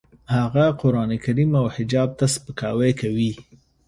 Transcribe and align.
هغه 0.35 0.65
قرانکریم 0.81 1.51
او 1.59 1.65
حجاب 1.75 2.09
ته 2.19 2.25
سپکاوی 2.35 2.91
کوي 3.01 3.31